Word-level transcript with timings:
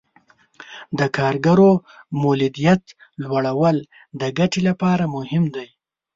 د 0.99 1.01
کارګرو 1.17 1.71
مولدیت 2.21 2.83
لوړول 3.23 3.77
د 4.19 4.23
ګټې 4.37 4.61
لپاره 4.69 5.03
مهم 5.15 5.43
دي. 5.55 5.67